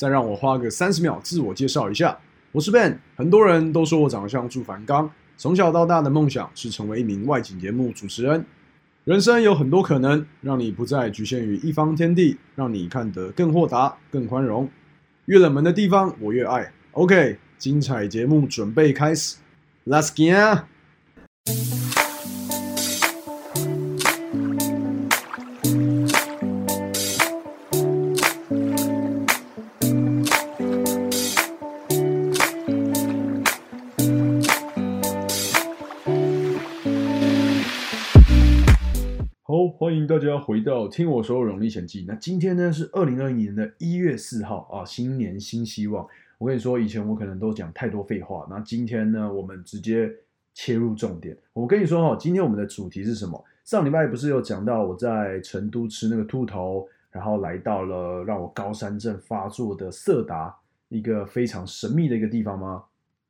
[0.00, 2.18] 再让我花个三十秒自我介绍一下，
[2.52, 2.96] 我是 Ben。
[3.16, 8.42] 很多人都说我长得像祝凡刚，从小到大的梦想是成为一名外景节目主持人。
[9.04, 14.66] 人生有很多可能，让你不再局限于一方天地，让你看得更豁达、更宽容。
[15.26, 16.72] 越冷门的地方，我越爱。
[16.92, 19.36] OK，精彩节目准备开始
[19.84, 21.79] ，Let's get！
[39.80, 42.02] 欢迎大家回到《听我说荣历险记》。
[42.06, 46.06] 那今天呢是二零二一年的一月四号啊，新年新希望。
[46.36, 50.12] 我跟你说，以前我可能都讲太多废话，那今天呢，我们直接
[50.52, 51.34] 切入重点。
[51.54, 53.42] 我跟你说哈，今天我们的主题是什么？
[53.64, 60.54] 上礼拜不是有讲到我在成都吃那个兔头，然后来到了让我高山症发作的色达，
[60.90, 62.84] 一个非常神秘的一个地方吗？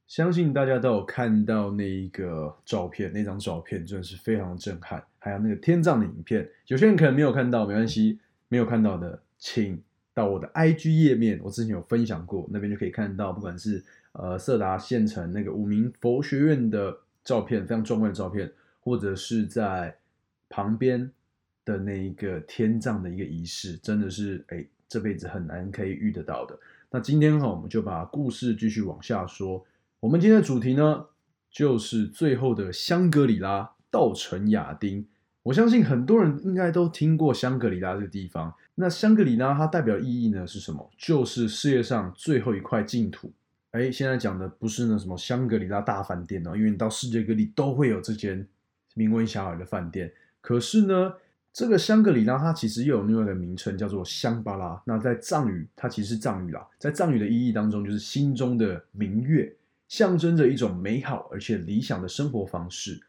[0.09, 5.01] 相信大家都有看到那一个照片，那张照片真的是非常震撼。
[5.21, 8.19] 还有那个天葬的影片，有些人可能没有看到，没关系，
[8.49, 9.81] 没有看到的，请
[10.13, 19.95] 到我的 IG 页面，我之前有分享过，那边就可以看到，不管是呃色达县城那个五名佛学院的照片，非常壮观的照片，或者是在
[20.49, 21.09] 旁边
[21.65, 26.59] 的那一个天葬的一个仪式，真的是哎这辈子很难可以遇得到的。
[26.91, 29.65] 那今天哈，我们就把故事继续往下说。
[30.01, 31.07] 我们今天的主题呢，
[31.51, 35.07] 就是最后的香格里拉稻城亚丁。
[35.43, 38.55] 我相信很多人应该都听过香格里拉这个地方。
[38.75, 40.91] 那香格里拉它代表意义呢是什么？
[40.99, 43.33] 就是世界上最后一块净土。
[43.71, 48.47] 哎，现在讲的不是那什么香格里拉大饭店哦，因为你到世界各地都会有这间
[48.95, 50.13] 名闻遐迩的饭店。
[50.41, 51.15] 可是呢，
[51.53, 54.83] 这个香格里拉它其实又有另外一个名称，叫做香巴拉。
[54.85, 59.55] 那在藏语，它其实是藏语啦，在藏语的意义当中，就是心中的明月。
[59.89, 63.01] 象征着一种美好而且理想的生活方式，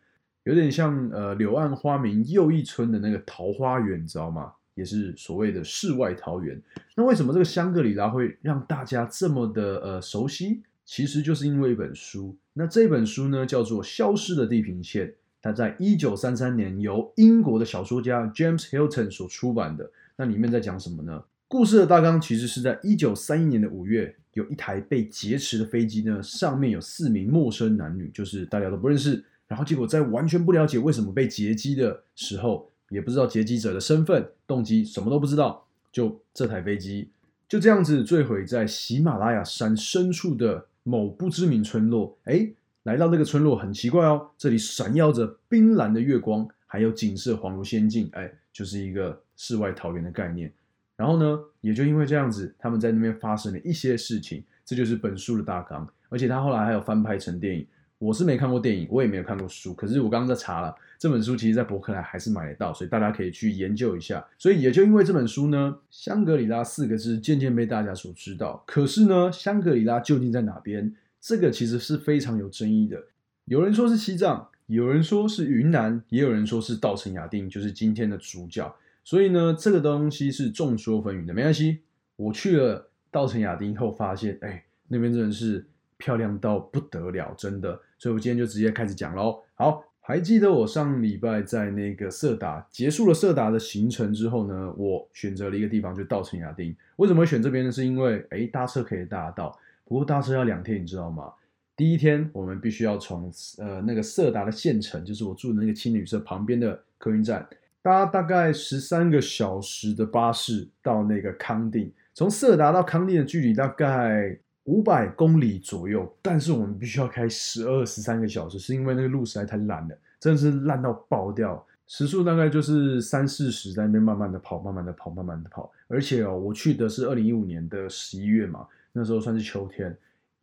[0.44, 4.52] 有点像呃柳暗花明又一村的那个桃花源，你知道吗？
[4.74, 6.60] 也是所谓的世外桃源。
[6.96, 10.64] 那为什么这个香格里拉会让大家这么的呃熟悉？
[10.86, 12.36] 其实就是因为一本书。
[12.54, 15.08] 那这本书呢叫做《消失的地平线》，
[15.42, 19.92] 它在一九三三年由英国的小说家 James Hilton 所出版的。
[20.16, 21.24] 那里面在讲什么呢？
[21.48, 24.16] 故事的大纲其实是在一九三一年的五月。
[24.34, 29.22] 有一台被劫持的飞机呢，上面有四名陌生男女，就是大家都不认识。
[29.52, 37.10] 然后结果在完全不了解为什么被劫机的时候，也不知道劫机者的身份、动机，什么都不知道，就这台飞机
[37.50, 42.18] 就这样子坠毁在喜马拉雅山深处的某不知名村落。
[42.24, 42.50] 哎，
[42.84, 48.10] 来到这个村落很奇怪哦，这里闪耀着冰蓝的月光，还有景色恍如仙境。
[48.14, 50.50] 哎，就是一个世外桃源的概念。
[50.96, 55.86] 然后呢，也就因为这样子，他们在那边发生了一些事情，这就是本书的大纲。
[56.08, 57.68] 而且他后来还有翻拍成电影，
[58.02, 59.76] 我是没看过电影，我也没有看过书。
[59.76, 64.26] 可是我刚刚在查了，这本书其实在博客来还是买得到，所以大家可以去研究一下。
[64.40, 68.64] 所以也就因为这本书呢，香格里拉四个字渐渐被大家所知道。
[68.66, 70.96] 可是呢，香格里拉究竟在哪边？
[71.20, 73.00] 这个其实是非常有争议的。
[73.46, 78.76] 有人说是西藏，有人说是云南，也有人说是稻城亚丁，就是今天的主角。
[79.04, 81.82] 所以呢，这个东西是众说纷纭的，没关系。
[82.16, 85.64] 我去了稻城亚丁后，发现，哎，那边真的是
[85.98, 87.80] 漂亮到不得了，真的。
[88.02, 89.40] 所以我今天就直接开始讲喽。
[89.54, 96.76] 好，还记得我上礼拜在那个色达结束了色达的行程之后呢，我选择了一个地方，就稻城亚丁。
[96.96, 97.72] 为什么会选这边呢？
[97.72, 101.32] 是因为，哎，搭车可以搭到，不过搭车要两天，你知道吗？
[101.78, 107.48] 第一天我们必须要从呃那个色达的县城，就是我住的那个青旅社旁边的客运站。
[107.84, 114.38] 搭大概十三个小时的巴士到那个康定，从色达到康定的距离大概
[114.72, 121.62] 五百公里左右，但是我们必须要开十二十三个小时，是因为那个路实在太烂了，真的是烂到爆掉。
[121.88, 125.70] 时速大概就是三四十，在那边慢慢的跑，慢慢的跑，慢慢的跑。
[125.90, 129.94] 而且哦，我去的是二零一五年的十一月嘛，那时候算是秋天，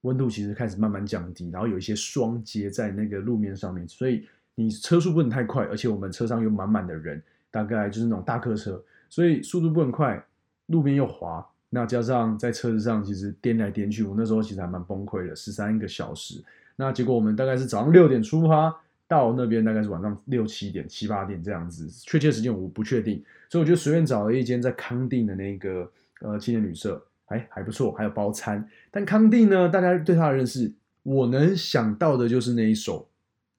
[0.02, 4.26] 温度其实开始慢慢降低，然后有一些霜结在那个路面上面，所以。
[4.60, 10.20] 你车速不能太快，而且我们车上有满满的人，大概就是那种大客车，所以速度不能快，
[10.66, 16.42] 路边又滑，那加上在车子上其实颠来颠去，我那时候其实还蛮崩溃的，十三个小时。
[16.76, 18.74] 那结果我们大概是早上六点出发，
[19.06, 28.66] 到那边大概是晚上六七点、七八点这样子，确切时间我不确定，所以我就随便找了一间在康定的那个呃青年旅社，哎还不错，还有包餐。
[28.90, 30.72] 但康定呢，大家对他的认识，
[31.02, 33.06] 我能想到的就是那一首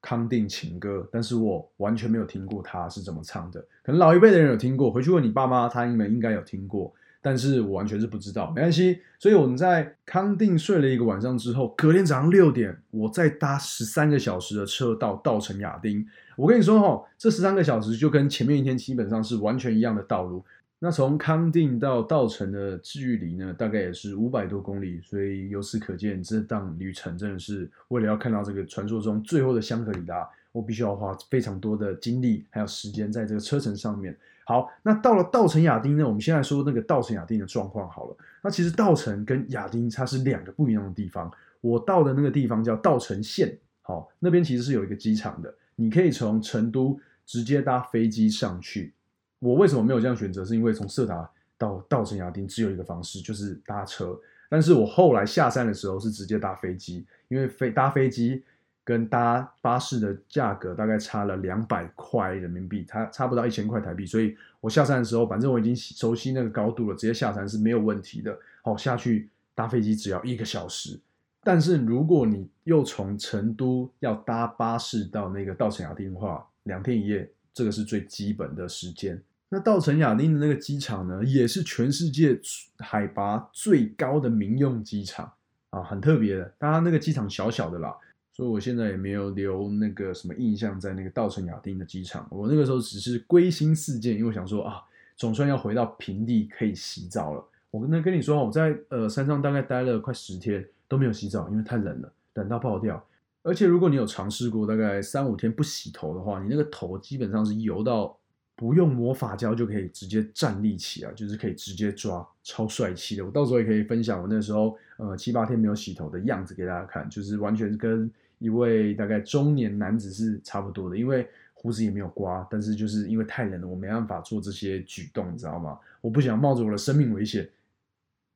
[0.01, 6.91] 康定情歌，但是我完全没有听过他是怎么唱的，可能老一辈的人有听过，回去问你爸妈，他们应该有听过。
[7.21, 8.99] 但是我完全是不知道，没关系。
[9.17, 16.05] 所以我们在康定睡了一个晚上之后，隔天早上六点，我再搭十三个小时的车到稻城亚丁。
[16.37, 20.43] 我跟你说哈，这十三个小时就跟前面一天基本上是完全一样的道路。
[20.81, 25.01] 那从康定到稻城的距离呢，大概也是五百多公里。
[25.03, 34.17] 所以由此可见，这趟旅程真的是为了要看到这个传说中最后的香格里拉，我必须要花非常多的精力还有时间在这个车程上面。
[34.49, 36.03] 好，那到了稻城亚丁呢？
[36.03, 38.17] 我们先来说那个稻城亚丁的状况好了。
[38.41, 41.31] 那其实稻城跟亚丁它是两个不一样的地方。
[41.61, 48.91] 我到的那个地方叫稻城县，好，那边其实是有一个机场的，你可以从成都直接搭飞机上去。
[49.37, 50.43] 我为什么没有这样选择？
[50.43, 54.19] 是因为从色达到稻城亚丁只有一个方式，就是搭车。
[54.49, 58.43] 但是我后来下山的时候是直接搭飞机，因为飞搭飞机。
[58.89, 68.35] 跟搭巴士的价格大概差了两百块人民币，差差不到一千块台币，所以我下山的时候，反正我已经熟悉那个高度了，直接下山是没有问题的。
[68.63, 70.99] 好，下去搭飞机只要一个小时，
[71.43, 79.21] 但是如果你又从成都要搭巴士到那个稻城亚丁的话，两天一夜，这个是最基本的时间。
[79.49, 82.39] 那稻城亚丁的那个机场呢，也是全世界
[82.79, 85.31] 海拔最高的民用机场
[85.69, 86.51] 啊，很特别的。
[86.57, 87.95] 当然那个机场小小的啦。
[88.39, 92.25] 所以我现在也没有留那个什么印象在那个稻城亚丁的机场。
[92.31, 94.81] 我那个时候只是归心似箭，因为我想说啊，
[95.17, 97.43] 总算要回到平地可以洗澡了。
[97.69, 103.05] 我跟跟你说，我在呃山上大概待了快十天都没有洗澡，因为太冷了，冷到爆掉。
[103.43, 108.17] 而且如果你有尝试过大概三五天不洗头的话，你那个头基本上是油到
[108.55, 113.25] 不用抹发胶就可以直接站立起来，就是可以直接抓，超帅气的。
[113.25, 118.09] 我到时候也可以分享我那时候呃七八天没有洗头的样子给大家看，就是完全跟。
[118.39, 125.77] 一位大概中年男子是差不多的，因为胡子也没有刮，但是就是因为太冷了，我没办法做这些举动，你知道吗？
[125.99, 127.47] 我不想冒着我的生命危险，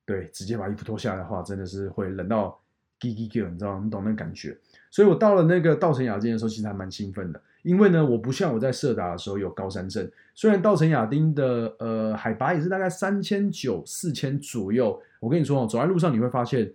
[0.05, 2.59] 对，直接把衣服脱下来的话，真的是会冷到
[2.99, 3.79] 叽叽叫，你知道？
[3.79, 4.57] 你懂那感觉？
[4.91, 16.69] 所以我到了那个稻城亚丁的时候，其实还蛮兴奋的，因为呢，我不像我在色达的时候有高山症，虽然稻城亚丁的呃海拔也是大概三千九四千左右，我跟你说哦，走在路上你会发现。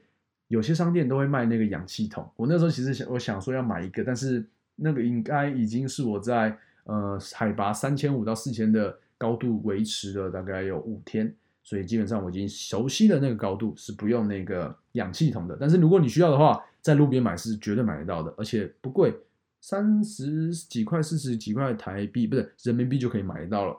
[0.48, 4.44] 有些商店都会卖那个氧气筒，我那时候其实想，我想说要买一个，但是
[4.76, 15.54] 那个应该已经是我在呃海拔三千五到四千的高度维持了大概有五天，所以基本上我已经熟悉的那个高度是不用那个氧气筒的。
[15.60, 19.14] 但是如果你需要的话，在路边买是绝对买得到的，而且不贵，
[19.60, 23.76] 三十几块、四十几块台币不是人民币就可以买得到了。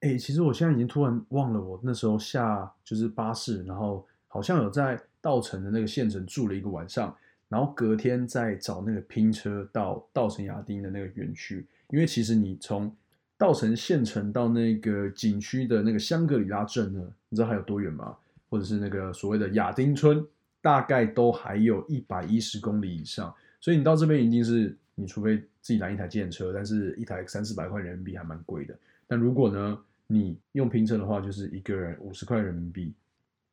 [0.00, 5.00] 哎，其实我现在已经突然忘了我那时候下就是巴士，然后好像有在。
[5.28, 7.14] 稻城的那个县城住了一个晚上，
[7.50, 11.66] 然后隔天再找那个拼车到稻城亚丁的那个园区。
[11.90, 12.90] 因为其实你从
[13.36, 18.16] 稻城县城到那个景区的那个香格里拉镇呢，你知道还有多远吗？
[18.48, 20.26] 或者是那个所谓的亚丁村，
[20.62, 23.34] 大概都还有一百一十公里以上。
[23.60, 28.74] 所以你到这边一定是，你除非自己拦一台电车，但是一台三四百块人民币还蛮贵的。
[29.06, 32.94] 但如果呢，你用拼车的话，就是一个人五十块人民币。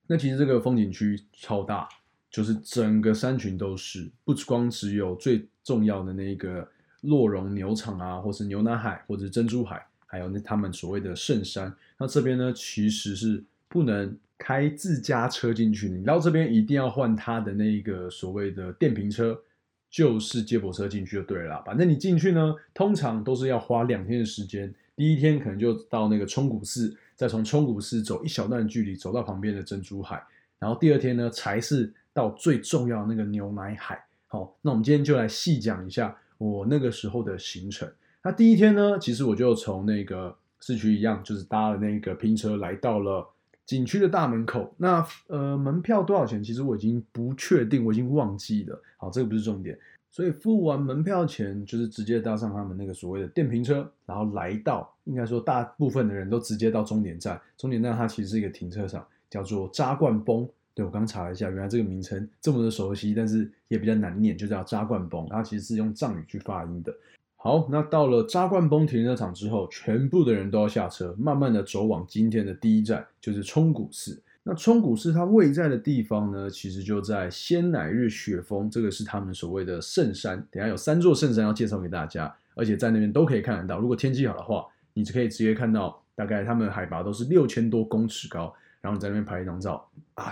[0.08, 1.90] 那其实这个风景区超大，
[2.30, 6.68] 就是整个山群都是，不光只有最重要的那个
[7.02, 11.74] 洛绒牛场啊，或是牛奶海，或者珍珠海，还有那他们所谓的圣山。
[11.98, 19.42] 那这边呢，其实是不能开自家车进去的，你到这边一定要换他的那个所谓的电瓶车，
[19.90, 21.64] 就是接驳车进去就对了。
[21.66, 26.96] 反正你进去呢，通常都是要花两天的时间，第一天可能就到那个冲古寺。
[27.16, 30.22] 再从冲古寺走一小段距离，走到旁边的珍珠海，
[30.60, 34.04] 然后第二天呢，才是到最重要的那个牛奶海。
[34.28, 37.90] 好，那我们今天就来细讲一下我那个时候的行程。
[38.22, 43.26] 那第一天呢，其实我就从那个市区一样，就是搭了那个拼车来到了
[43.66, 44.74] 景区的大门口。
[44.78, 46.44] 那呃，门票多少钱？
[46.44, 48.82] 其实我已经不确定，我已经忘记了。
[48.98, 49.78] 好，这个不是重点。
[50.10, 57.40] 所以付完门票钱，就是直接搭上他们那个所谓的电瓶车，然后来到，应该说大部分的人都直接到终点站。
[57.58, 60.48] 终点站它其实是一个停车场，叫做扎冠崩。
[60.74, 65.26] 对我刚查了一下，原来这个名称这么的熟悉，但是也比较难念，就叫扎冠崩。
[65.30, 66.94] 它其实是用藏语去发音的。
[67.38, 74.22] 好，那到了扎冠崩停车场之后，全部的人都要下车，慢慢的走往今天的第一站，就是冲古寺。
[74.44, 80.46] 那冲古寺它位在的地方呢，其实就在仙乃日雪峰，这个是他们所谓的圣山。
[80.52, 83.80] 等下有三座圣山要介绍给大家，而且在那边都可以看得到。
[83.80, 90.32] 如果天气好的话，你就可以直接看到，大概他们海拔都是六千多公尺高，然后你在那边拍一张照，啊，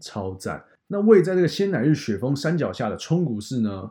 [0.00, 0.62] 超赞！
[0.86, 3.90] 那位在这个仙乃日雪峰山脚下的冲古寺呢，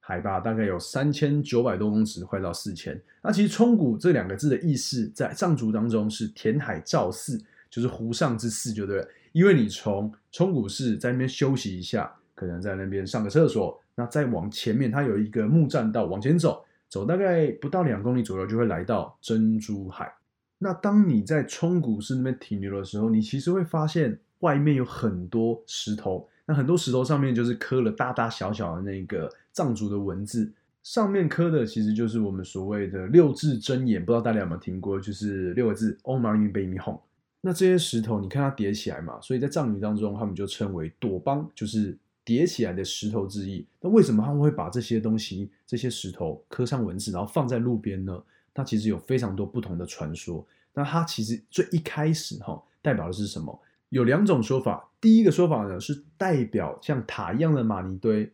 [0.00, 3.00] 海拔大概有三千九百多公尺，快到四千。
[3.22, 7.40] 那其实冲古这两个字的意思，在藏族当中是填海造寺。
[7.70, 9.06] 就是湖上之寺，就对了。
[9.32, 20.12] 因为你从冲古寺在那边休息一下，可能在那边上个厕所，那再往前面，它有一个木栈道，往前走，走大概不到两公里左右，就会来到珍珠海。
[20.58, 30.50] 那当你在冲古寺那边停留的时候，你其实会发现外面有很多石头，那很多石头上面就是刻了大大小小的那个藏族的文字，
[30.82, 36.98] 上面刻的其实就是我们所谓的六字真言，不知道大家有没有听过，就是六个字：Om Mani p a m e Hum。
[37.40, 41.96] 那这些石头，你看它叠起来嘛，所以在藏语当中，他们就称为朵邦，就是
[42.28, 43.64] 叠起来的石头之意。
[43.80, 48.22] 那为什么他们会把这些东西、这些石头刻上文字，然后放在路边呢？
[48.52, 50.46] 它其实有非常多不同的传说。
[50.74, 53.58] 那它其实最一开始哈，代表的是什么？
[53.88, 54.90] 有两种说法。
[55.00, 58.30] 第一个说法呢，是代表像塔一样的玛尼堆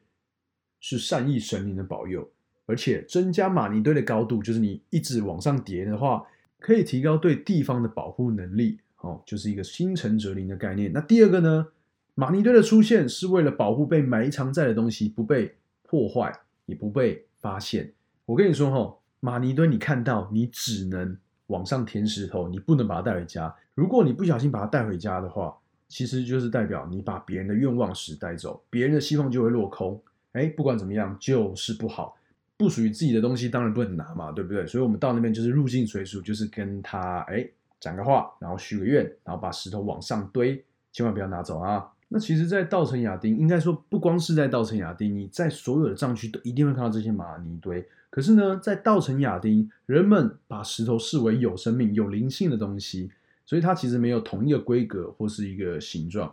[0.80, 2.28] 是善意神灵的保佑，
[2.66, 6.26] 而且增加玛尼堆的高度，就是你一直往上叠的话，
[6.58, 8.80] 可以提高对地方的保护能力。
[9.02, 10.90] 哦，就是一个心诚则灵的概念。
[10.92, 11.68] 那第二个呢？
[12.14, 16.32] 玛尼堆的出现是为了保护被埋藏在的东西不被破坏，
[16.66, 17.92] 也不被发现。
[18.24, 21.16] 我跟你说哈，玛尼堆你看到，你只能
[21.48, 23.54] 往上填石头，你不能把它带回家。
[23.74, 25.56] 如果你不小心把它带回家的话，
[25.88, 30.00] 其实就是代表你把别人的愿望石带走，别人的希望就会落空。
[30.32, 32.16] 哎，不管怎么样，就是不好，
[32.56, 34.66] 不属于自己的东西，当然不能拿嘛，对不对？
[34.66, 37.46] 所以我们到那边就是入境随俗，就是跟他哎。
[37.80, 41.86] 讲个话，然后许个愿，然后把石头往上堆，千万不要拿走啊！
[42.08, 47.86] 那其实，在稻城亚丁，应该说不光是在稻城亚丁，你在所有的藏区都一定会看到这些玛尼堆。
[48.10, 53.10] 可是呢，在稻城亚丁，人们把石头视为有生命、有灵性的东西，
[53.44, 56.32] 所以它其实没有同一个规格或是一个形状，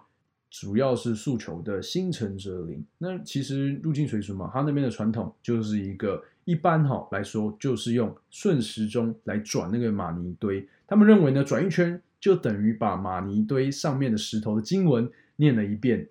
[0.50, 2.86] 主要是诉求的心诚则灵。
[3.00, 6.24] 那其实入境随俗嘛，它那边的传统就是一个。
[6.44, 10.68] 一般哈来说，就是用顺时钟来转那个玛尼堆。
[10.88, 16.08] 他们认为呢，转一圈就等于把玛尼堆上面的石头的经文念了一遍。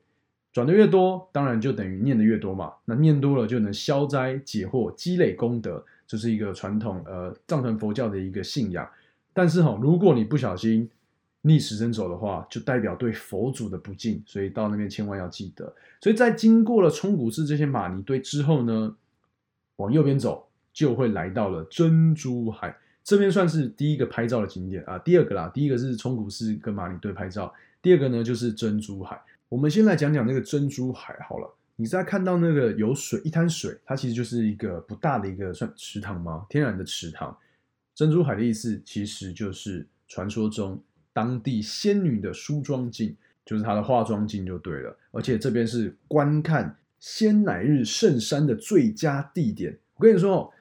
[0.53, 2.73] 转的越多，当然就等于念的越多嘛。
[2.85, 8.89] 那念多了就能消灾解惑、积累功德，这是一个传统呃藏传佛教的一个信仰。
[9.33, 10.91] 但是哈，如果你不小心
[11.43, 15.73] 逆时针走的话，就代表对佛祖的不敬，所以到那边千万要记得。
[16.00, 18.97] 所以在经过了冲古寺这些玛尼堆之后呢？
[19.77, 24.99] 往右边走，就会来到了珍珠海这边，算是第一个拍照的景点啊。
[24.99, 27.50] 第二个啦，第一个是冲古寺跟马尼堆拍照，
[27.83, 29.21] 第二个呢就是珍珠海。
[29.49, 31.55] 我们先来讲讲那个珍珠海好了。
[31.77, 36.47] 你在看到那个有水一滩水，它其实就是一个不大的一个算池塘吗？
[36.49, 37.37] 天然的池塘。
[37.95, 40.83] 珍珠海的意思其实就是传说中
[41.13, 44.97] 当地仙女的梳妆镜，就是她的化妆镜就对了。
[45.11, 46.77] 而且这边是观看。
[47.03, 50.53] 仙乃日圣山的最佳地点，我跟你说，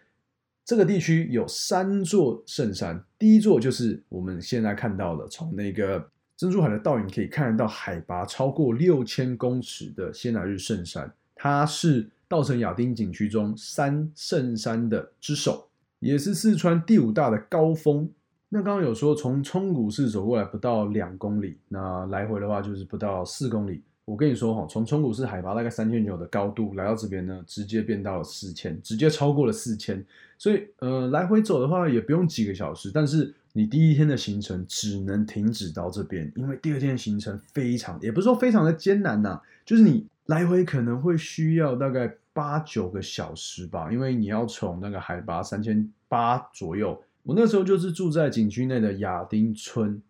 [0.63, 3.03] 这个地区有三座圣山。
[3.17, 15.67] 第一座就是我们现在看到的，从那个珍珠海的倒影可以看得到，海拔超过六千公尺的仙乃日圣山，它是稻城亚丁景区中三圣山的之首，
[15.99, 18.09] 也是四川第五大的高峰。
[18.47, 23.81] 那刚刚有说，从冲古寺走过来不到两公里，那来回的话就是不到四公里。
[24.05, 30.03] 我跟你说哈，从冲古寺海拔大概三千九的高度来到这边呢，直接变到了四千，直接超过了四千。
[30.37, 50.01] 所以呃，来回走的话也不用几个小时，但是你第一天的行程只能停止到这边，因为第二天的行程非常，也不是说非常的艰难呐，就是你来回可能会需要大概八九个小时吧，因为你要从那个海拔三千八左右，我那时候就是住在景区内的亚丁村。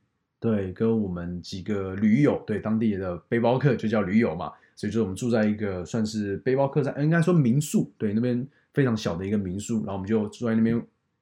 [0.41, 10.81] 对，跟我们几个驴友，对当地的背包客就叫驴友嘛，所以说我们住在一个算是背包客栈，应该说民宿，对，那边非常小的一个民宿，然后我们就住在那边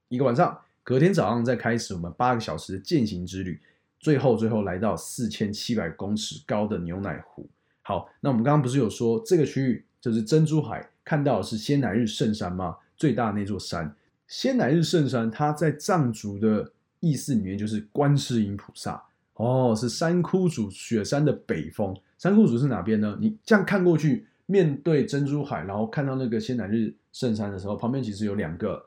[0.10, 0.56] 一个晚上，
[0.88, 3.60] 隔天早上再开始我们八个小时的践行之旅，
[4.00, 7.46] 最后最后来到四千七百公尺高的牛奶湖。
[7.82, 12.78] 好，那我们刚刚不是有说这个区域就是珍珠海，看到的是仙乃日圣山吗？
[12.96, 13.94] 最大那座山，
[14.30, 19.04] 仙乃日圣山，它在藏族的意思里面就是观世音菩萨。
[19.34, 21.94] 哦，是三窟主雪山的北峰。
[22.18, 23.18] 三窟主是哪边呢？
[23.20, 28.86] 你这样看过去，面对珍珠海，然后看到那个仙乃日圣山的时候，旁边其实有两个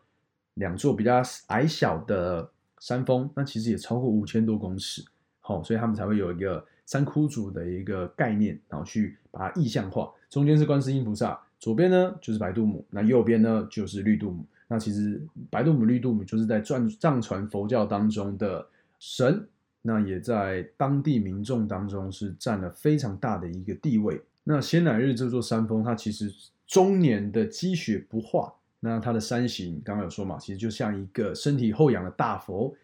[0.60, 2.48] 两座比较矮小的
[2.78, 5.02] 山峰，那其实也超过五千多公尺。
[5.40, 10.12] 好，所以他们才会有一个三窟主的一个概念，然后去把它意象化。
[10.28, 14.44] 中间是观世音菩萨，左边呢就是白度母，那右边呢就是绿度母。
[14.68, 18.64] 那其实白度母、绿度母就是在藏藏传佛教当中的
[18.98, 19.48] 神，
[19.82, 24.20] 那也在当地民众当中是占了非常大的一个地位。
[24.44, 26.32] 那仙乃日这座山峰，它其实
[26.66, 28.54] 终年的积雪不化。
[28.80, 32.74] 那它的山形刚刚有说嘛，其实就像一个身体后仰的大佛，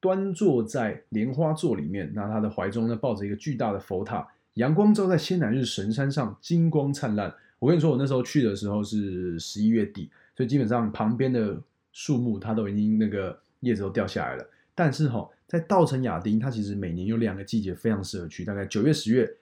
[0.00, 2.10] 端坐在莲花座里面。
[2.14, 7.32] 那他的怀中呢抱着一个巨大的佛塔，阳光照在仙乃日神山上，金光灿烂。
[7.60, 11.58] 我跟你说，我那时候去的时候是十一月底，所以基本上旁边的
[11.92, 14.44] 树木它都已经那个叶子都掉下来了。
[14.74, 19.32] 但是哈，在稻城亚丁，它其实每年有两个季节非常适合去，大概九月、十月，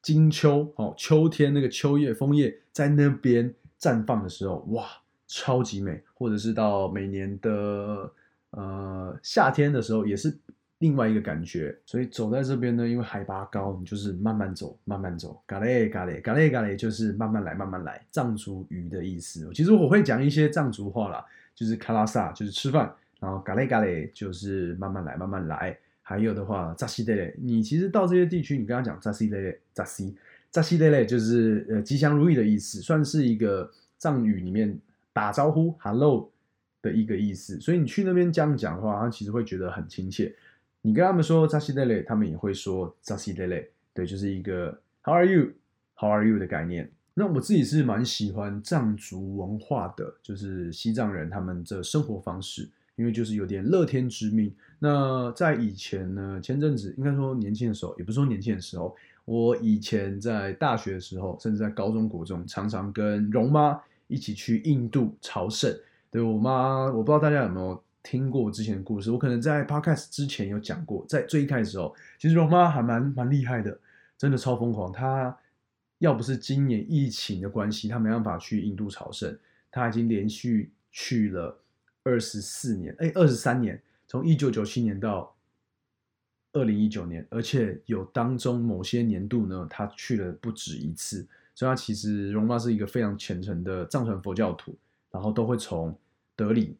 [0.00, 4.88] 金秋哦，秋天那个秋叶枫叶在那边绽放的时候，哇！
[5.28, 8.10] 超级美，或者是到每年的
[8.50, 10.34] 呃夏天的时候，也是
[10.78, 11.76] 另外一个感觉。
[11.84, 15.38] 所以走在这边呢，因为海拔高，你就是慢慢走，慢慢走。
[15.44, 18.02] 嘎嘞嘎嘞嘎嘞嘎嘞，就是慢慢来，慢慢来。
[18.10, 21.22] 藏族语的意思，其实我会讲一些藏族话啦，
[21.54, 25.78] 就是卡拉萨就是吃饭，然后嘎嘞嘎嘞就是慢慢来，慢慢来。
[26.00, 30.16] 还有的话，扎西德勒，你其实到这些地区，你跟他讲扎西德勒，扎西
[30.50, 34.78] 扎西德勒就是呃吉祥如意的意思，算是一个藏语里面。
[35.18, 36.30] 打招呼，hello
[36.80, 40.32] 的一个意思，所以你去那边这样讲的话，他其实会觉得很亲切。
[40.80, 46.88] 你跟他们说扎西德勒，他们也会说扎西德勒，对，就是一个 How are you？How are you 的概念。
[47.14, 54.54] 那我自己是蛮喜欢藏族文化的，就是西藏人他们的生活方式，因为就是有点乐天知命。
[54.78, 58.94] 那在以前呢，前阵子应该说年轻的时候，也不是说年轻的时候，
[59.24, 63.76] 我以前在大学的时候，甚至在高中国中，常常跟容妈。
[64.08, 65.72] 一起去印度朝圣，
[66.10, 69.10] 对我妈，我不知道大家有没有听过我之前的故事。
[69.10, 73.78] 我可能在 podcast 之前有讲过，在最一开始时候，其实我妈还蛮蛮厉害的，
[74.16, 74.90] 真的超疯狂。
[74.90, 75.36] 她
[75.98, 79.38] 要不是今年疫情的关系，她没办法去印度朝圣，
[79.70, 81.60] 她已经连续去了
[82.02, 85.36] 二十四年，哎，二十三年，从一九九七年到
[86.52, 91.28] 二零一九年，而且有当中某些年度呢，她去了不止一次。
[91.58, 94.72] 所以他其实容妈是一个非常虔诚的藏传佛教徒，
[95.10, 95.92] 然后都会从
[96.36, 96.76] 德里，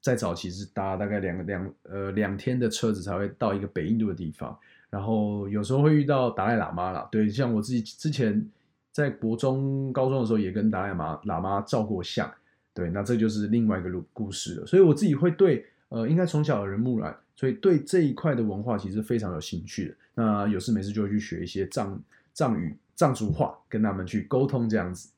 [0.00, 4.56] 在早期是搭大概两个两呃两天的车子才会到一个北印度的地方，
[4.90, 8.48] 然后有时候会遇到达赖喇嘛啦，对，像我自己之前
[8.92, 12.32] 在国中高中的时候也跟达赖喇喇嘛照过相，
[12.72, 14.66] 对，那这就是另外一个故故事了。
[14.66, 19.94] 所以我自己会对呃应该从小耳濡目染，所以对这一块的文化其实非常有兴趣的。
[20.14, 22.00] 那有事没事就会去学一些藏
[22.32, 22.76] 藏语。
[22.94, 25.10] 藏族话跟他们去沟通这样子。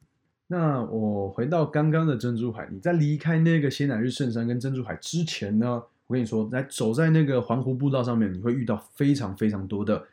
[0.46, 10.06] 那我回到刚刚的珍珠海，你在离开那个仙乃日圣山跟珍珠海之前呢，我跟你说，在走在那个环湖步道上面，你会遇到非常非常多的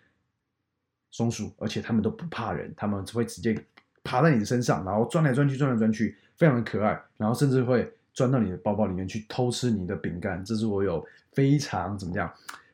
[1.12, 3.54] 松鼠，而且它们都不怕人，它们只会直接
[4.04, 10.43] 爬在你的身上，然后钻来钻去，钻来钻去，非常的可爱，然后甚至会钻到你的包包里面去偷吃你的饼干。
[10.45, 12.32] 这是我有非常怎么样？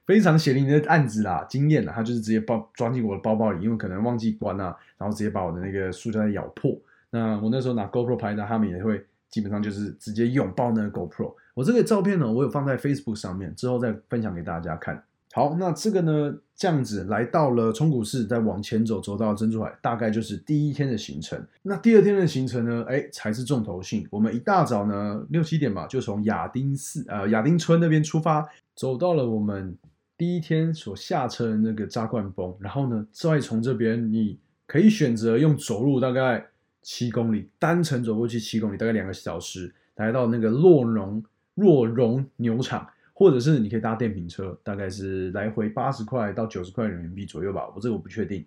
[0.08, 6.74] 非常血淋淋的案子啦，经验啦，他就是直接包装进我的包包里，因为可能忘记关啊，然后直接把我的那个塑胶袋咬破。
[7.10, 11.34] 那我那时候拿 GoPro 拍的，他们也会基本上就是直接拥抱那个 GoPro。
[11.54, 15.04] 我这个照片呢，我有放在 Facebook 上面，之后再分享给大家看。
[15.34, 21.46] 好，那这个呢，这样子来到了冲古市，再往前走，走到珍珠海，大概就是第一天的行程。
[21.64, 24.08] 那第二天的行程呢，哎，才是重头戏。
[24.10, 29.76] 我们一大早呢，六七点吧，就从亚丁寺呃亚丁村那边出发，走到了我们。
[30.18, 36.48] 第一天所下车的那个扎灌峰，然后呢，再从这边你可以选择用走路大概
[36.82, 48.44] 七公里，单程走过去七公里，大概两个小时，来到那个洛农洛农牛场，或者是你可以搭电瓶车，大概是来回八十块到九十块人民币左右吧，我这个我不确定。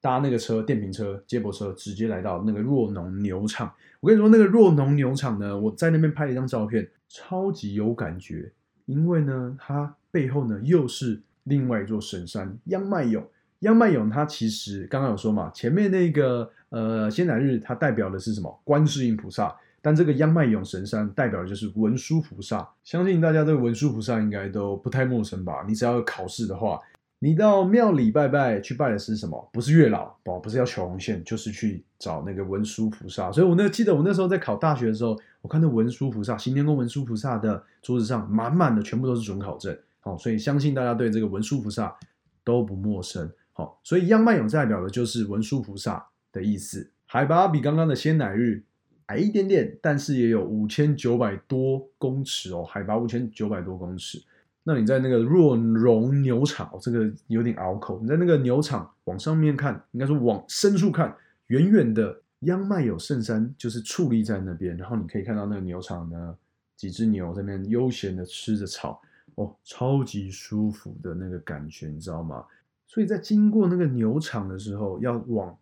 [0.00, 3.72] 搭那个车，电瓶车、接驳车，直接来到那个若农牛场。
[4.00, 8.50] 我跟你说，那个若农牛场呢，我在那边拍了一张照片，超级有感觉，
[8.86, 9.94] 因为呢，它。
[10.10, 13.24] 背后呢，又是另外一座神山央麦勇。
[13.60, 18.60] 央麦勇它其实刚刚有说嘛，前面那个呃仙乃日它代表的是什么？
[18.64, 19.54] 观世音菩萨。
[19.82, 22.68] 但这个央麦勇神山代表的就是文殊菩萨。
[22.84, 25.64] 相信大家对文殊菩萨应该都不太陌生吧？
[25.66, 26.78] 你只要考试的话，
[27.18, 29.48] 你到庙里拜拜去拜的是什么？
[29.52, 33.32] 不是月老，哦不是要求红线，就是去找那个文殊菩萨。
[33.32, 39.74] 所以我那记得我那时候在考大学的时候，我看到文殊菩萨行天宫文殊菩萨的桌子上满满的全部都是准考证。
[40.00, 41.96] 好，所以相信大家对这个文殊菩萨
[42.42, 43.30] 都不陌生。
[43.52, 46.90] 好，所以央麦勇代表的就是文殊菩萨的意思。
[47.06, 48.62] 海拔比刚刚的仙乃日
[49.06, 54.22] 矮一点点，但是也有五千九百多公尺哦，海拔五千九百多公尺。
[54.62, 57.98] 那你在那个若荣牛场，这个有点拗口。
[58.00, 61.16] 你在那个牛场往上面看，应该说往深处看，
[61.48, 66.36] 远远的央麦有圣山就是矗立在那边，然后你可以看到那个牛场呢，
[66.76, 69.00] 几只牛在那边悠闲的吃着草，
[69.40, 72.44] 哦，超级舒服的那个感觉，你知道吗？
[72.86, 75.56] 所以在经过那个牛场的时候，要往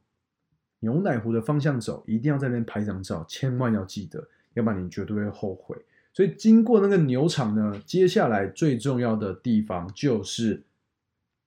[0.81, 5.77] 牛奶湖的方向走，一定要在那边拍张照，千万要记得，要不然你绝对会后悔。
[6.13, 10.61] 所以经过那个牛场呢，接下来最重要的地方就是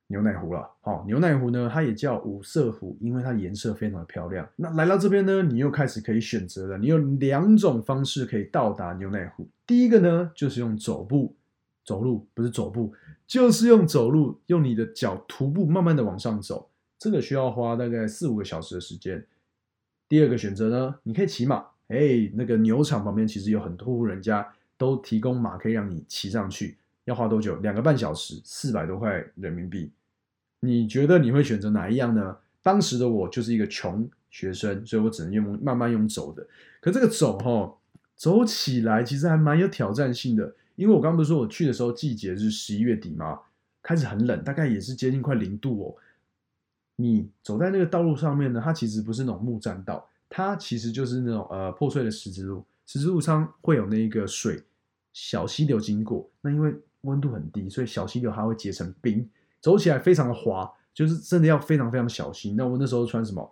[0.07, 0.69] 牛奶湖了。
[0.79, 4.47] 好，牛奶湖呢，它也叫五色湖，因为它颜色非常的漂亮。
[4.55, 9.45] 那来到这边呢，你又开始可以选择了，你有两种方式可以到达牛奶湖。
[9.67, 11.35] 第一个呢，就是用走步，
[11.91, 12.93] 走路不是走步，
[13.27, 19.25] 就是用走路，用你的脚徒步慢慢的往上走，这个需要花大概四五个小时的时间。
[20.07, 21.65] 第二个选择呢，你可以骑马。
[21.89, 24.47] 哎，那个牛场旁边其实有很多户人家。
[24.77, 26.75] 都提供马可以让你骑上去，
[27.05, 27.55] 要花多久？
[27.57, 29.91] 两个半小时，四百多块人民币。
[30.61, 32.35] 你觉得你会选择哪一样呢？
[32.63, 36.47] 当时的我就是一个穷学生，所以我只能用慢慢用走的。
[36.81, 37.77] 可这个走哈，
[38.15, 43.39] 走起来其实还蛮有挑战性的，因为我刚不是说我去的时候季节是十一月底吗？
[43.81, 45.95] 开始很冷，大概也是接近快零度哦。
[46.95, 54.63] 你走在那个道路上面呢，它其实不是那种木栈道，它其实就是那种呃破碎的石子路，石子路上会有那个水。
[55.13, 59.29] 小溪流经过，那因为温度很低，所以小溪流还会结成冰，
[59.59, 62.55] 走起来非常的滑，就是真的要非常非常小心。
[62.55, 63.51] 那我那时候穿什么？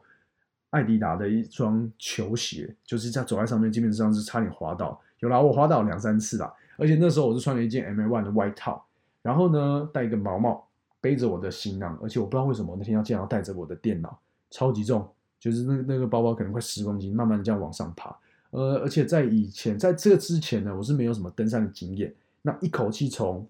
[0.69, 5.01] 艾迪达的一双球鞋，就是在走在上面，基本上是差点滑倒。
[5.19, 6.53] 有啦，我滑倒两三次啦。
[6.79, 8.83] 而且那时候我是穿了一件 M A One 的外套，
[9.21, 10.67] 然后呢戴一个毛帽，
[11.01, 14.17] 背着我的行囊，而且我不知道为什么那天要这样带着我的电脑，
[14.49, 15.07] 超级重，
[15.39, 18.15] 就是那那个包包可能快十公斤，慢慢这样往上爬。
[18.51, 22.11] 呃，而且在以前，在这之前呢，我是没有什么登山的经验。
[22.41, 23.47] 那一口气从，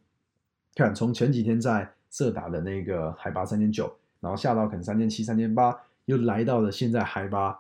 [0.75, 3.89] 看从前几天在色达的那个海拔三千九，
[4.19, 7.57] 然后下到可能三千七、三千八，又来到了现在海拔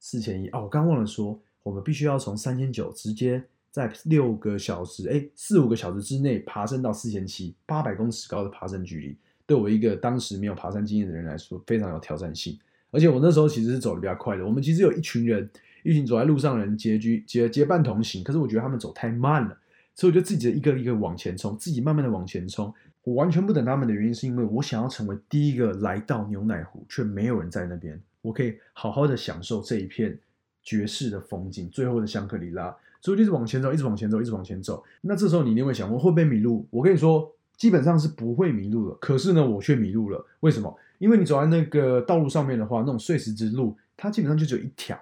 [0.00, 0.48] 四千一。
[0.48, 3.42] 哦，我刚忘了说，我们必须要从三千九直接
[3.76, 12.58] 在六个小时，哎，四五个小时之内爬升到四千七，八百公尺高的爬升距离，对我一个当时没有爬山经验的人来说，非常有挑战性。
[12.90, 15.46] 而且我那时候其实是走的比较快的，我们其实有一群人。
[15.82, 19.56] 一群走在路上的人结局结结伴同行，可是我觉得他们走太慢了，
[19.94, 22.74] 所以我就自己一个一个往前冲，自己慢慢的往前冲。
[23.04, 30.18] 我完全不等他们的原因，是因为我想要成为第一个来到牛奶湖，却没有人在那边，我可以好好的享受这一片
[30.64, 31.70] 绝世的风景。
[31.70, 34.82] 最后的香格里拉，所以就是往前走，一直往前走，一直往前走。
[35.00, 36.66] 那这时候你一定会想，我会不会迷路？
[36.70, 38.94] 我跟你说，基本上是不会迷路的。
[38.96, 40.24] 可是呢，我却迷路了。
[40.40, 40.76] 为什么？
[40.98, 44.98] 因为你走在那个道路上面的话，那种碎石之路，它基本上就只有一条。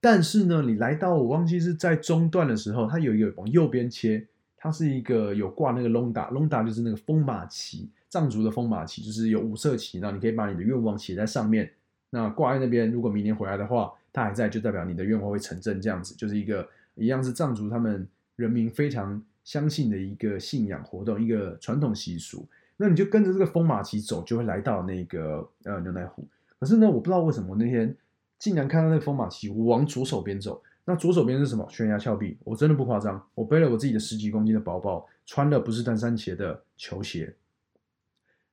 [0.00, 4.24] 但是呢，你来到我忘记是在中段的时候，它有一个往右边切，
[4.56, 11.68] 它是一个有挂那个龙达，龙达就是那个风马旗，藏族的风马旗，就是有五色旗，然后你可以把你的愿望写在上面，
[12.10, 12.90] 那挂在那边。
[12.90, 16.66] 如果明年回来的话，它还在，就代表你的愿望会成真，这样子就是一个
[16.98, 18.06] 一样是藏族他们
[18.36, 22.46] 人民非常相信的一个信仰活动，一个传统习俗。
[22.76, 26.26] 那你就跟着这个风马旗走，就会来到那个呃牛奶湖。
[26.60, 27.96] 可是呢，我不知道为什么那天。
[28.38, 30.62] 竟然看到那个风马旗，我往左手边走。
[30.84, 31.68] 那左手边是什么？
[31.68, 32.38] 悬崖峭壁。
[32.44, 37.34] 我真的不夸张，我背了我自己的十几公斤的包包，穿的不是登山鞋的球鞋，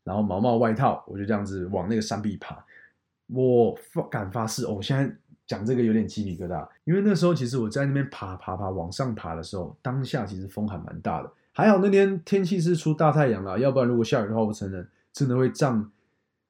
[0.04, 2.66] 然后毛毛外套，我就这样子往那个山壁爬。
[3.28, 5.16] 我发敢发誓，我现在
[5.48, 11.32] 讲这个有点鸡皮疙瘩，因为那时候其实我在那边爬爬爬往上爬的时候，当下其实风还蛮大的。
[11.52, 15.92] 还好那天天气是出大太阳了，要不然如果下雨的话，我承认真的会胀。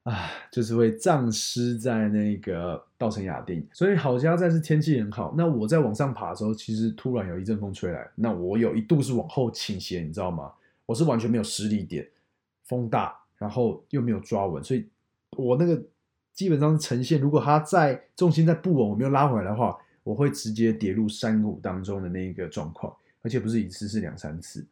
[0.03, 5.34] 啊，就是会丧失在那个稻城亚丁，所以好家在是天气很好。
[5.36, 10.51] 那我在往上爬的时候，其实突然有一阵风吹来，那我有一度是往后倾斜，你知道吗？
[10.86, 12.08] 我是完全没有实力点，
[12.65, 14.88] 风大，然后又没有抓稳，所以
[15.36, 15.84] 我那个
[16.35, 24.63] 基本上呈现，如果它在重心在不稳，我没有拉回来的话，我会直接跌入山谷当中的那一个状况，而且不是一次，是两三次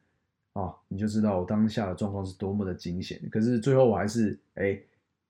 [0.54, 3.20] 啊，你就知道我当下的状况是多么的惊险。
[3.32, 4.80] 可是最后我还是哎。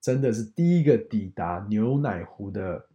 [0.04, 2.86] 真的是第一个抵达牛奶湖的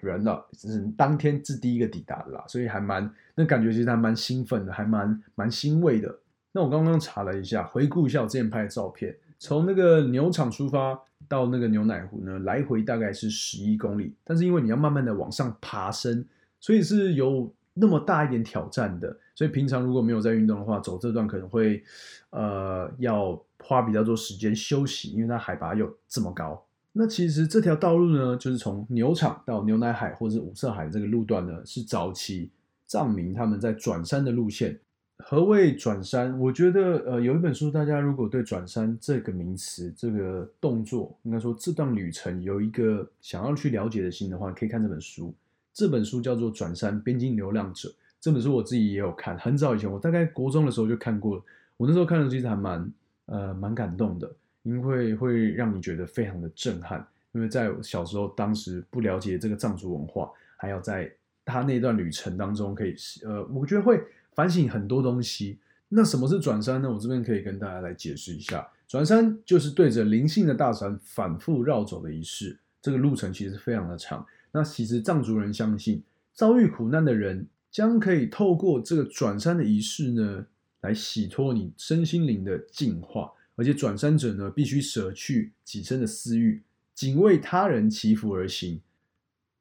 [0.00, 6.20] 人了，是当天是第一个抵达的啦，所以还蛮那感觉其实还蛮兴奋的，还蛮蛮欣慰的。
[6.52, 16.24] 那我刚刚查了一下，回顾一下我之前拍的照片，从那个牛场出发到那个牛奶湖呢，来回大概是十一公里，但是因为你要慢慢的往上爬升，
[16.60, 19.16] 所以是有那么大一点挑战的。
[19.34, 21.82] 所以平常如果没有在运动的话，走这段可能会
[22.30, 23.42] 呃要。
[23.64, 26.60] 花比较多时间休息，因为它海拔又这么高。
[26.90, 32.50] 那其实这条道路呢，就是从牛场到牛奶海或者是五色海这个路段呢，是早期
[32.88, 34.76] 藏民他们在转山的路线。
[35.24, 36.38] 何谓转山？
[36.38, 45.32] 我觉得，呃，有一本书，大家如果对转山这个名词、这个动作，应该说这段旅程有一个想要去了解的心的话，可以看这本书。
[45.72, 47.88] 这本书叫做《转山边境流浪者》。
[48.20, 51.42] 这本书我自己也有看，很早以前，我大概国中的时候就看过。
[51.76, 52.92] 我那时候看的其实还蛮，
[53.26, 54.30] 呃，蛮感动的，
[54.62, 57.06] 因为会让你觉得非常的震撼。
[57.32, 61.10] 因为在小时候，当时不了解这个藏族文化，还要在
[61.44, 64.02] 他那段旅程当中，可以，呃，我觉得会。
[64.34, 66.90] 反省很多东西，那什么是转山呢？
[66.90, 74.26] 我这边可以跟大家来解释一下，转山就是对着灵性的大山反复绕走的仪式，这个路程其实非常的长。
[74.50, 80.46] 那其实藏族人相信，遭遇苦难的人将可以透过这个转山的仪式呢，
[80.80, 86.62] 来洗脱你身心灵的净化，而且转山者呢，必须舍去己身的私欲，
[86.94, 88.80] 仅为他人祈福而行。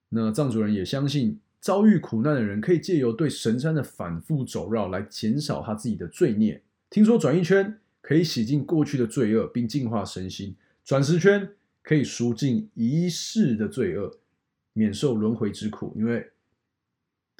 [0.10, 1.40] 那藏族人也相信。
[1.62, 6.60] 遭遇苦难的人可以借由对神山的反复走绕来减少他自己的罪孽。
[6.90, 11.48] 听说转一圈可以洗净过去的罪恶，并净化身心；转十圈
[11.84, 14.18] 可以赎尽一世的罪恶，
[14.74, 15.94] 免受轮回之苦。
[15.96, 16.32] 因为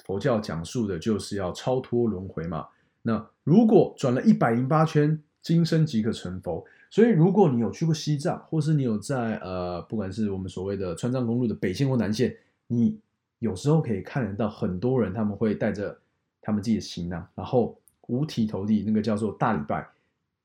[0.04, 2.68] 佛教讲述的就是要超脱轮回嘛。
[3.02, 6.64] 那如果转了一百零八圈，今生即可成佛。
[6.88, 12.36] 所以，如果你有去过西藏，或是你有在呃，不管是我们所谓的川藏公路的北线或南线，
[12.68, 13.00] 你。
[13.42, 15.98] 有时候可以看得到很多人，他们会带着
[16.40, 17.76] 他们自己的行囊，然后
[18.06, 19.84] 五体投地，那个叫做大礼拜，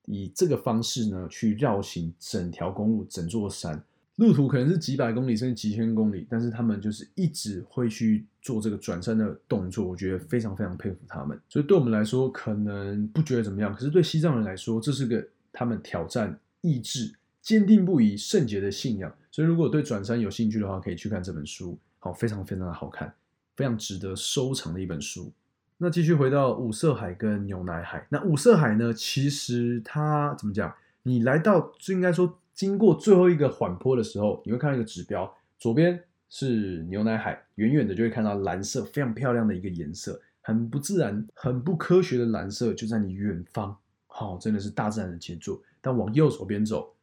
[0.05, 3.79] 以这个方式呢去绕行整条公路、整座山，
[4.15, 11.39] 路途可能是几百公里甚至几千公里，但是他们就是一直会去做这个转山的动作，我觉得非常非常佩服他们。
[11.47, 19.15] 所以对我们来说可能不觉得怎么样，可是对西藏人来说，这是个他们挑战意志、坚定不移、圣洁的信仰。
[19.31, 21.77] 所以如果对转山有兴趣的话，可以去看这本书。
[21.99, 23.13] 好，非常非常的好看，
[23.55, 25.31] 非常值得收藏的一本书。
[25.77, 28.07] 那继续回到五色海跟牛奶海。
[28.10, 28.91] 那五色海呢？
[28.93, 30.73] 其实它怎么讲？
[31.03, 43.77] 你来到就应该说，经过最后一个缓坡的时候，你会看到一个指标，左边是牛奶海，远远的就会看到蓝色，非常漂亮的一个颜色，很不自然、很不科学的蓝色就在你远方。
[44.07, 45.62] 好，真的是大自然的杰作。
[45.79, 46.93] 但往右手边走，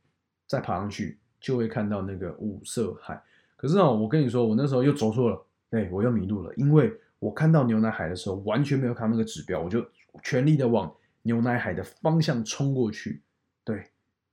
[0.46, 3.22] 再爬上去，就会看到那个五色海。
[3.57, 9.85] 可是哦，我跟你说，我那时候又走错了，对，我又迷路了，因为我看到牛奶海的时候，完全没有看那个指标，我就
[10.23, 13.23] 全力的往牛奶海的方向冲过去。
[13.64, 13.87] 对，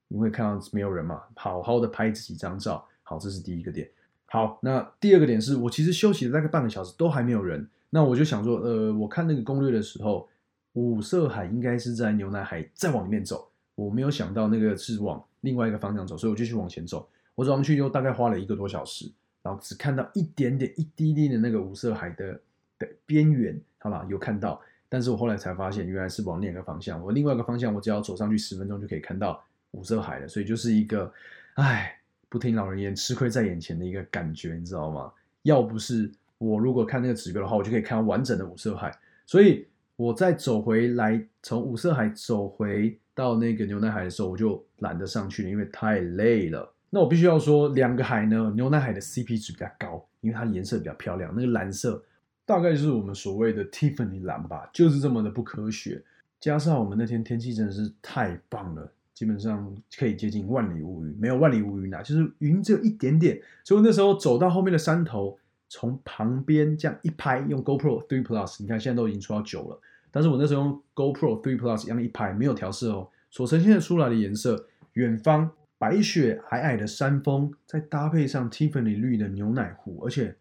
[0.09, 2.85] 因为看到没有人嘛，好好的拍自己张照。
[3.03, 3.89] 好，这是第一个点。
[4.25, 7.67] 好，那第二个点是我其实休息了大概半个小时，都还没有人。
[7.89, 10.27] 那我就想说，呃，我看那个攻略的时候，
[10.73, 17.07] 五色海应该是在牛奶海再往里面走，我没有想到那个是往另外一个方向走，所以我继续往前走。
[17.35, 19.11] 我走上去又大概花了一个多小时。
[19.43, 22.39] 然后只看到一点点、一滴滴的那个五色海的
[22.77, 27.03] 的边缘，好了，有看到，但是我后来才发现，原来是往另一个方向。
[27.03, 30.27] 我另外一个方向，我只要走上去十分钟就可以看到五色海了。
[30.27, 31.11] 所以就是一个，
[31.55, 35.11] 唉，不听老人言，吃亏在眼前的一个感觉，你知道吗？
[35.41, 38.95] 要不是我如果看那个指标的话，我就可以看到完整的五色海。
[39.25, 39.65] 所以
[39.95, 46.71] 我在走回来，从五色海走回到那个牛奶海的时候，我就懒得上去了，因为太累了。
[46.93, 51.33] 那我必须要说，两个海呢，牛奶海的 CP 值比较高，因为它颜色比较漂亮。
[51.33, 52.03] 那个蓝色
[52.45, 56.03] 大概就是我们所谓的 Tiffany 蓝吧，就是这么的不科学。
[56.41, 63.41] 加上我们那天天气真的是太棒了，基本上可以接近万里无云，没有万里无云啊，就是云只有一点点。
[63.63, 69.79] 所以那时候走到后面的山头，从旁边这样一拍，用 GoPro Three Plus，你看现在都已经出到九了，
[70.11, 75.49] 但是我那时候用 GoPro Three Plus 一样一拍，没有调色哦，所呈现出来的颜色，远方。
[75.81, 80.35] 白雪皑皑的山峰，再搭配上 Tiffany 绿的牛奶湖，而且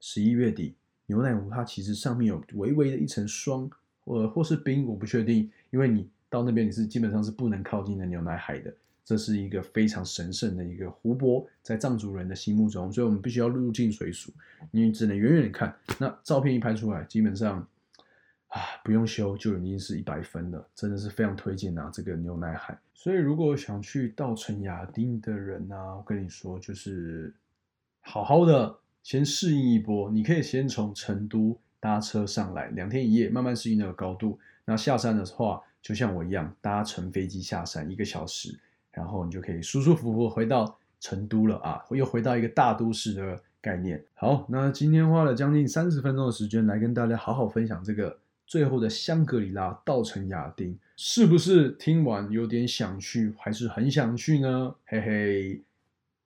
[0.00, 3.70] 十一月底牛奶湖它其实上面有微微的一层霜，
[4.04, 8.72] 呃，或是冰，我不确定，因为你到那边你是基本上是不能靠近的牛奶海的，
[9.04, 14.32] 这是一个非常神圣的一个湖泊，在藏族人的心目中，所以我们必须要入境水属，
[14.70, 17.68] 你只能远远的看，那照片一拍出来，基本上。
[18.48, 21.90] 啊，不用修就已经是一百分了，真的是非常推荐啊！
[21.92, 22.78] 这个牛奶海。
[22.94, 27.34] 所以如果想去稻城亚丁的人呢，我跟你说，就是
[28.00, 30.10] 好好的先适应一波。
[30.10, 34.38] 你可以先从成都搭车上来，两天一夜，慢慢适应那个高度。
[34.64, 38.58] 那下山的话，就像我一样，搭乘飞机下山一个小时，
[38.92, 44.02] 然后你就可以舒舒服服回到成都了啊，又回到一个大都市的概念。
[44.14, 48.18] 好，那今天花了将近三十分钟的时间来跟大家好好分享这个。
[48.46, 54.74] 最后的香格里拉稻城亚丁，是不是听完有点想去，还是很想去呢？
[54.86, 55.60] 嘿嘿，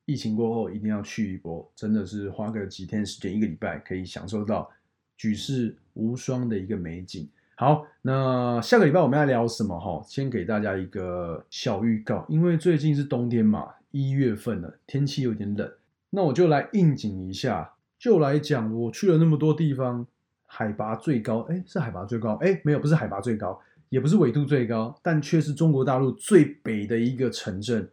[0.04, 4.70] 疫情过后一定要去一波，真的是花个几天时间，一个礼拜可以享受到
[5.16, 7.28] 举世无双的一个美景。
[7.56, 9.78] 好，那下个礼拜我们要聊什么？
[9.78, 15.70] 哈，先给大家一个小预告，因为最近是冬天嘛，一月份了，天气有点冷，
[16.10, 20.06] 那我就来应景一下，就来讲我去了那么多地方，
[20.52, 23.56] 海拔最高，哎，是海拔最高，哎，没有，不是海拔最高，
[23.88, 27.88] 也不是纬度最高，但却是中国大陆最北的一个城镇。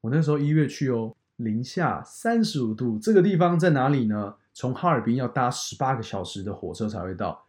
[0.00, 4.34] 我那时候一月去哦，零下三十五度，这个地方在哪里呢？
[4.54, 7.44] 从哈尔滨要搭十八个小时的火车才会到。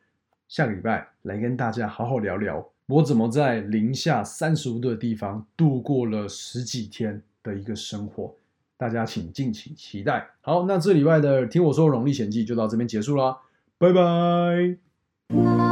[0.49, 8.35] 下个礼拜来跟大家好好聊聊，我怎么在零下三十五度的地方度过了十几天的一个生活。
[8.75, 10.29] 大家请敬请期待。
[10.41, 13.37] 好，那这礼拜的听我说《荣历险记》就到这边结束啦，
[13.79, 15.68] 拜拜。